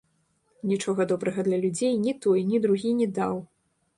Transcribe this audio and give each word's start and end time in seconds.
Нічога 0.71 1.05
добрага 1.11 1.43
для 1.49 1.59
людзей 1.65 1.93
ні 2.05 2.13
той, 2.27 2.39
ні 2.53 2.57
другі 2.65 2.97
не 3.03 3.07
даў. 3.21 3.35